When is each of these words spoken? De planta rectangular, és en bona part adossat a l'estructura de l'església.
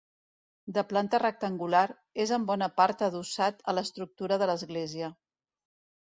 De 0.75 0.83
planta 0.91 1.17
rectangular, 1.23 1.81
és 2.23 2.33
en 2.37 2.47
bona 2.51 2.69
part 2.81 3.03
adossat 3.09 3.61
a 3.73 3.75
l'estructura 3.79 4.39
de 4.45 4.47
l'església. 4.51 5.11